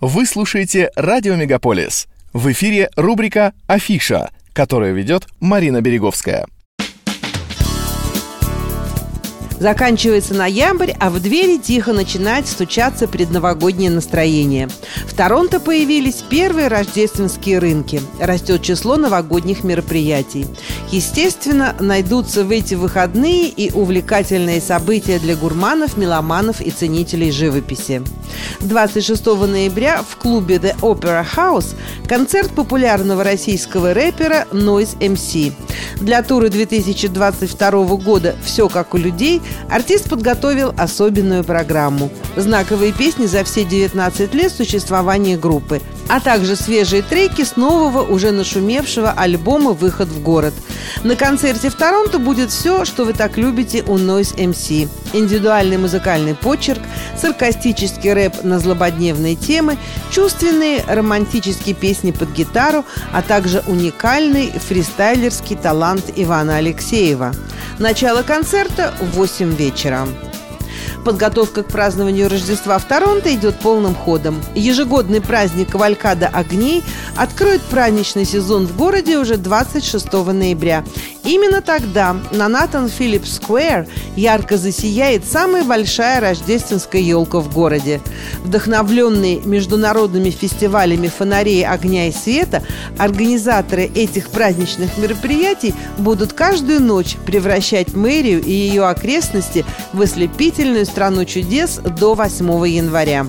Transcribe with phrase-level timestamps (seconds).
[0.00, 2.08] Вы слушаете «Радио Мегаполис».
[2.32, 6.46] В эфире рубрика «Афиша», которую ведет Марина Береговская.
[9.60, 14.70] Заканчивается ноябрь, а в двери тихо начинает стучаться предновогоднее настроение.
[15.06, 18.00] В Торонто появились первые рождественские рынки.
[18.18, 20.46] Растет число новогодних мероприятий.
[20.90, 28.02] Естественно, найдутся в эти выходные и увлекательные события для гурманов, меломанов и ценителей живописи.
[28.60, 31.76] 26 ноября в клубе The Opera House
[32.08, 35.52] концерт популярного российского рэпера Noise MC.
[36.00, 42.10] Для тура 2022 года «Все как у людей» артист подготовил особенную программу.
[42.36, 48.30] Знаковые песни за все 19 лет существования группы, а также свежие треки с нового, уже
[48.32, 50.54] нашумевшего альбома «Выход в город».
[51.04, 54.88] На концерте в Торонто будет все, что вы так любите у Noise MC.
[55.12, 56.80] Индивидуальный музыкальный почерк,
[57.16, 59.76] саркастический рэп на злободневные темы,
[60.10, 67.32] чувственные романтические песни под гитару, а также уникальный фристайлерский талант Ивана Алексеева.
[67.80, 70.06] Начало концерта в 8 вечера.
[71.02, 74.38] Подготовка к празднованию Рождества в Торонто идет полным ходом.
[74.54, 76.84] Ежегодный праздник Кавалькада огней
[77.16, 80.84] откроет праздничный сезон в городе уже 26 ноября.
[81.30, 83.86] Именно тогда на Натан Филлип Сквер
[84.16, 88.00] ярко засияет самая большая рождественская елка в городе.
[88.42, 92.64] Вдохновленные международными фестивалями фонарей огня и света,
[92.98, 101.24] организаторы этих праздничных мероприятий будут каждую ночь превращать мэрию и ее окрестности в ослепительную страну
[101.26, 103.26] чудес до 8 января.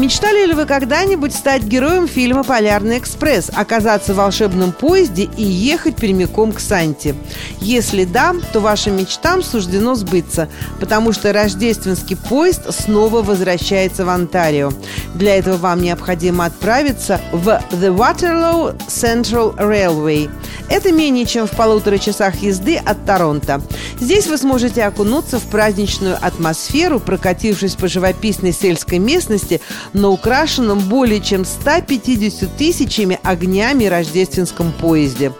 [0.00, 5.96] Мечтали ли вы когда-нибудь стать героем фильма «Полярный экспресс», оказаться в волшебном поезде и ехать
[5.96, 7.14] прямиком к Санте?
[7.60, 10.48] Если да, то вашим мечтам суждено сбыться,
[10.80, 14.72] потому что рождественский поезд снова возвращается в Онтарио.
[15.14, 20.30] Для этого вам необходимо отправиться в The Waterloo Central Railway.
[20.70, 23.60] Это менее чем в полутора часах езды от Торонто.
[24.00, 29.60] Здесь вы сможете окунуться в праздничную атмосферу, прокатившись по живописной сельской местности–
[29.92, 35.32] на украшенном более чем 150 тысячами огнями рождественском поезде.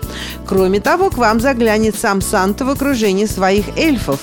[0.46, 4.20] Кроме того, к вам заглянет сам Санта в окружении своих эльфов.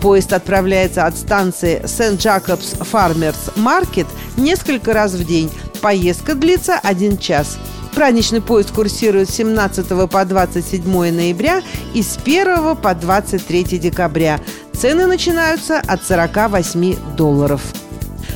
[0.00, 5.50] Поезд отправляется от станции Сент-Джакобс Фармерс Маркет несколько раз в день.
[5.80, 7.58] Поездка длится один час.
[7.94, 11.62] Праздничный поезд курсирует с 17 по 27 ноября
[11.94, 14.38] и с 1 по 23 декабря.
[14.72, 17.60] Цены начинаются от 48 долларов.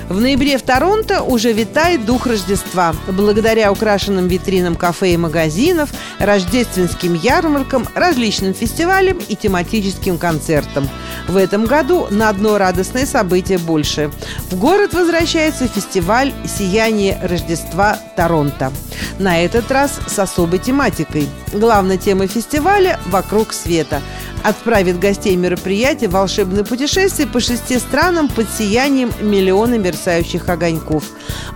[0.09, 2.95] В ноябре в Торонто уже витает дух Рождества.
[3.09, 10.89] Благодаря украшенным витринам кафе и магазинов, рождественским ярмаркам, различным фестивалям и тематическим концертам.
[11.29, 14.11] В этом году на одно радостное событие больше.
[14.51, 18.73] В город возвращается фестиваль «Сияние Рождества Торонто».
[19.19, 21.29] На этот раз с особой тематикой.
[21.53, 24.01] Главная тема фестиваля– «Вокруг света»
[24.43, 31.05] отправит гостей мероприятия в волшебное путешествие по шести странам под сиянием миллиона мерцающих огоньков.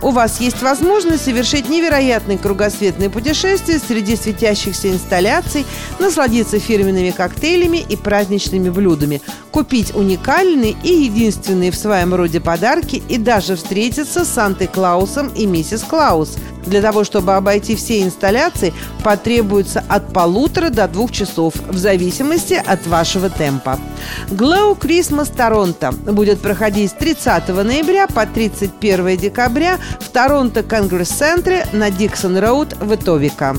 [0.03, 5.65] У вас есть возможность совершить невероятное кругосветное путешествие среди светящихся инсталляций,
[5.99, 13.17] насладиться фирменными коктейлями и праздничными блюдами, купить уникальные и единственные в своем роде подарки и
[13.17, 16.37] даже встретиться с Сантой-Клаусом и миссис Клаус–
[16.67, 22.87] для того, чтобы обойти все инсталляции, потребуется от полутора до двух часов, в зависимости от
[22.87, 23.79] вашего темпа.
[24.29, 31.91] Glow Christmas Торонто будет проходить с 30 ноября по 31 декабря в Торонто Конгресс-центре на
[31.91, 33.57] Диксон-Роуд в Этовика.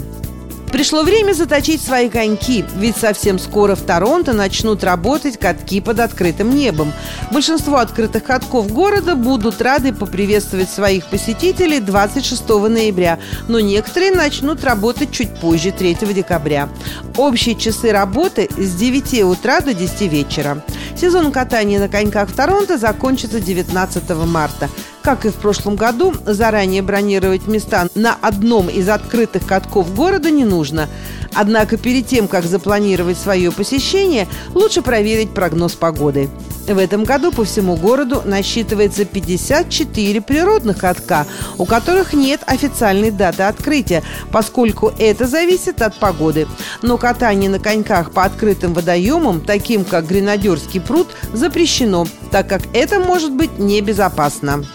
[0.71, 6.53] Пришло время заточить свои коньки, ведь совсем скоро в Торонто начнут работать катки под открытым
[6.53, 6.91] небом.
[7.31, 13.17] Большинство открытых катков города будут рады поприветствовать своих посетителей 26 ноября,
[13.47, 16.69] но некоторые начнут работать чуть позже, 3 декабря.
[17.15, 20.63] Общие часы работы с 9 утра до 10 вечера.
[20.95, 24.69] Сезон катания на коньках в Торонто закончится 19 марта.
[25.07, 30.43] Как и в прошлом году, заранее бронировать места на одном из открытых катков города не
[30.43, 30.89] нужно.
[31.33, 36.29] Однако перед тем, как запланировать свое посещение, лучше проверить прогноз погоды.
[36.67, 41.25] В этом году по всему городу насчитывается 54 природных катка,
[41.57, 44.03] у которых нет официальной даты открытия,
[44.33, 46.49] поскольку это зависит от погоды.
[46.81, 52.99] Но катание на коньках по открытым водоемам, таким как Гренадерский пруд, запрещено, так как это
[52.99, 54.65] может быть небезопасно.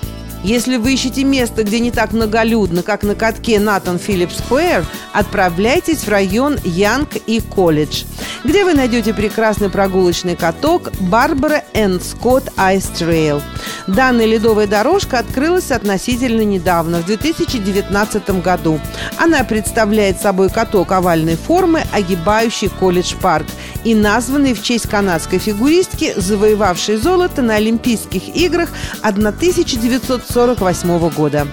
[0.42, 6.00] Если вы ищете место, где не так многолюдно, как на катке Натан Филлипс Сквер, отправляйтесь
[6.00, 8.02] в район Янг и Колледж,
[8.42, 13.40] где вы найдете прекрасный прогулочный каток Barbara Ann Scott Ice Trail.
[13.86, 18.80] Данная ледовая дорожка открылась относительно недавно, в 2019 году.
[19.18, 23.46] Она представляет собой каток овальной формы, огибающий College Park
[23.84, 28.70] и названный в честь канадской фигуристки, завоевавшей золото на Олимпийских играх
[29.02, 31.46] 1948 года.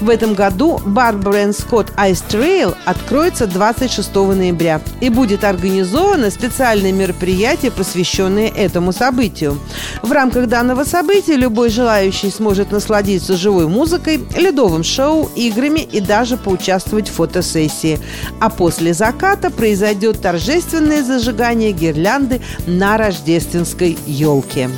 [0.00, 7.70] В этом году Барбара Скотт Ice Trail откроется 26 ноября и будет организовано специальное мероприятие,
[7.70, 9.58] посвященное этому событию.
[10.02, 16.36] В рамках данного события любой желающий сможет насладиться живой музыкой, ледовым шоу, играми и даже
[16.36, 17.98] поучаствовать в фотосессии.
[18.40, 24.70] А после заката произойдет торжественное зажигание гирлянды на рождественской елке.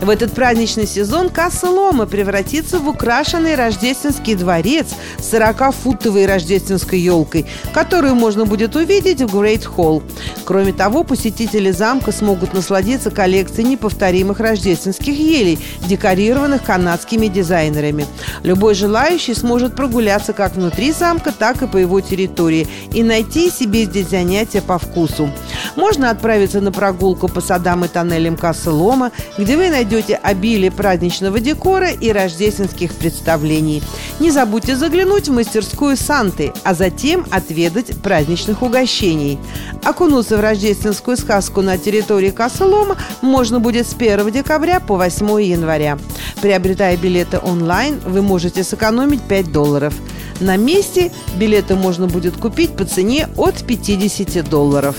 [0.00, 7.46] В этот праздничный сезон касса Лома превратится в украшенный рождественский дворец с 40-футовой рождественской елкой,
[7.74, 10.04] которую можно будет увидеть в Грейт Холл.
[10.44, 15.58] Кроме того, посетители замка смогут насладиться коллекцией неповторимых рождественских елей,
[15.88, 18.06] декорированных канадскими дизайнерами.
[18.44, 23.84] Любой желающий сможет прогуляться как внутри замка, так и по его территории и найти себе
[23.84, 25.28] здесь занятия по вкусу.
[25.74, 30.70] Можно отправиться на прогулку по садам и тоннелям Кассы Лома, где вы найдете найдете обилие
[30.70, 33.82] праздничного декора и рождественских представлений.
[34.20, 39.38] Не забудьте заглянуть в мастерскую Санты, а затем отведать праздничных угощений.
[39.82, 45.98] Окунуться в рождественскую сказку на территории Косолома можно будет с 1 декабря по 8 января.
[46.42, 49.94] Приобретая билеты онлайн, вы можете сэкономить 5 долларов.
[50.40, 54.96] На месте билеты можно будет купить по цене от 50 долларов.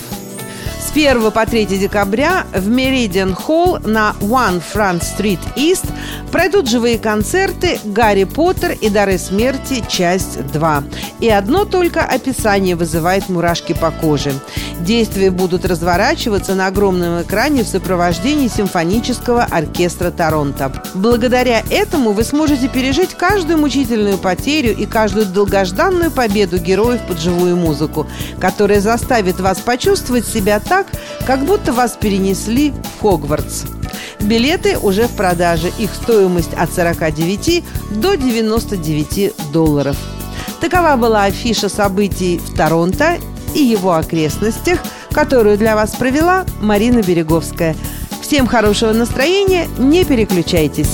[0.90, 5.84] С 1 по 3 декабря в Meridian Холл на One Front Street East
[6.30, 9.84] пройдут живые концерты «Гарри Поттер и дары смерти.
[9.88, 10.84] Часть 2».
[11.20, 14.32] И одно только описание вызывает мурашки по коже.
[14.80, 20.72] Действия будут разворачиваться на огромном экране в сопровождении симфонического оркестра Торонто.
[20.94, 27.56] Благодаря этому вы сможете пережить каждую мучительную потерю и каждую долгожданную победу героев под живую
[27.56, 28.06] музыку,
[28.40, 30.86] которая заставит вас почувствовать себя так,
[31.26, 33.79] как будто вас перенесли в Хогвартс.
[34.22, 35.72] Билеты уже в продаже.
[35.78, 39.96] Их стоимость от 49 до 99 долларов.
[40.60, 43.18] Такова была афиша событий в Торонто
[43.54, 44.78] и его окрестностях,
[45.10, 47.74] которую для вас провела Марина Береговская.
[48.20, 50.90] Всем хорошего настроения, не переключайтесь.